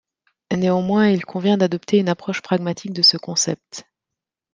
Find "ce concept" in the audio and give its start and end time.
3.03-3.85